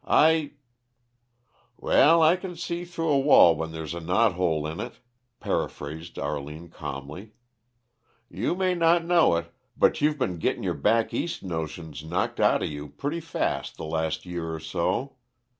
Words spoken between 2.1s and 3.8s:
I c'n see through a wall when